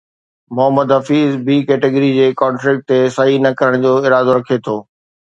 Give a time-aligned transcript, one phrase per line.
[0.55, 4.81] محمد حفيظ بي ڪيٽيگري جي ڪانٽريڪٽ تي صحيح نه ڪرڻ جو ارادو رکي ٿو